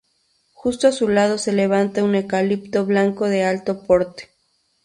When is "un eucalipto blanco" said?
2.03-3.27